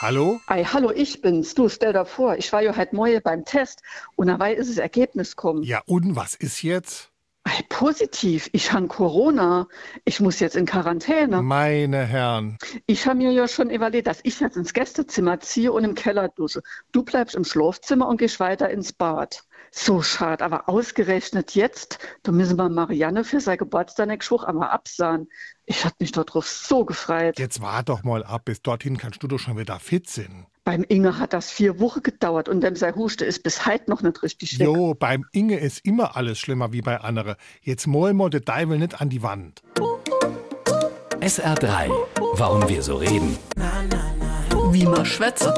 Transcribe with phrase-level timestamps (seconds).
[0.00, 0.40] Hallo?
[0.46, 1.56] Ei, hallo, ich bin's.
[1.56, 3.82] Du, stell dir vor, ich war ja heute Morgen beim Test
[4.14, 5.64] und dabei ist das Ergebnis gekommen.
[5.64, 7.10] Ja, und was ist jetzt?
[7.68, 9.68] Positiv, ich habe Corona.
[10.04, 11.42] Ich muss jetzt in Quarantäne.
[11.42, 12.58] Meine Herren.
[12.86, 16.28] Ich habe mir ja schon überlegt, dass ich jetzt ins Gästezimmer ziehe und im Keller
[16.28, 16.62] dusche.
[16.92, 19.44] Du bleibst im Schlafzimmer und gehst weiter ins Bad.
[19.70, 24.70] So schade, aber ausgerechnet jetzt, da müssen wir Marianne für sein Geburtstag nächste Woche einmal
[24.70, 25.28] absahen.
[25.66, 27.38] Ich hatte mich darauf so gefreut.
[27.38, 30.46] Jetzt wart doch mal ab, bis dorthin kannst du doch schon wieder fit sein.
[30.68, 34.02] Beim Inge hat das vier Wochen gedauert und dem sein Huste ist bis heute noch
[34.02, 34.66] nicht richtig weg.
[34.66, 37.36] Jo, beim Inge ist immer alles schlimmer wie bei anderen.
[37.62, 39.62] Jetzt mal mal der Deivel nicht an die Wand.
[41.20, 41.90] SR3.
[42.34, 43.38] Warum wir so reden.
[44.70, 45.48] Wie man schwätzt.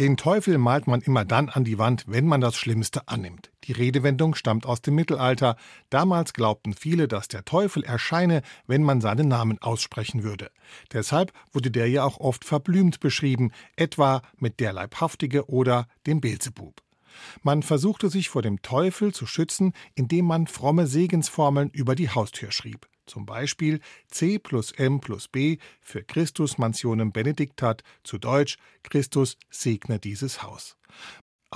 [0.00, 3.52] Den Teufel malt man immer dann an die Wand, wenn man das Schlimmste annimmt.
[3.66, 5.56] Die Redewendung stammt aus dem Mittelalter.
[5.90, 10.50] Damals glaubten viele, dass der Teufel erscheine, wenn man seinen Namen aussprechen würde.
[10.92, 16.80] Deshalb wurde der ja auch oft verblümt beschrieben, etwa mit der Leibhaftige oder dem Beelzebub.
[17.42, 22.52] Man versuchte sich vor dem Teufel zu schützen, indem man fromme Segensformeln über die Haustür
[22.52, 22.86] schrieb.
[23.06, 29.98] Zum Beispiel C plus M plus B für Christus mansionem benedictat, zu Deutsch Christus segne
[29.98, 30.76] dieses Haus.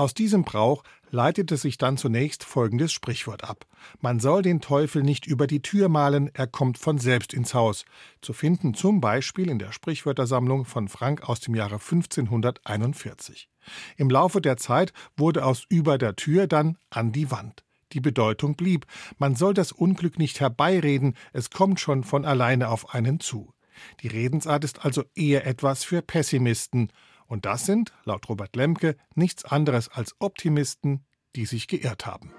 [0.01, 3.67] Aus diesem Brauch leitete sich dann zunächst folgendes Sprichwort ab.
[4.01, 7.85] Man soll den Teufel nicht über die Tür malen, er kommt von selbst ins Haus.
[8.23, 13.51] Zu finden zum Beispiel in der Sprichwörtersammlung von Frank aus dem Jahre 1541.
[13.99, 17.63] Im Laufe der Zeit wurde aus über der Tür dann an die Wand.
[17.93, 18.87] Die Bedeutung blieb.
[19.19, 23.53] Man soll das Unglück nicht herbeireden, es kommt schon von alleine auf einen zu.
[24.01, 26.91] Die Redensart ist also eher etwas für Pessimisten.
[27.31, 31.07] Und das sind, laut Robert Lemke, nichts anderes als Optimisten,
[31.37, 32.35] die sich geirrt haben.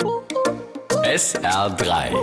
[0.89, 2.14] SR3.